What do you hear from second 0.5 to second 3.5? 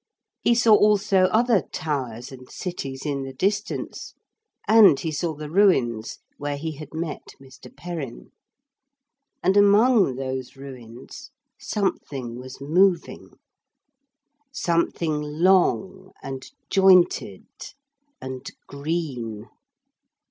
saw also other towers and cities in the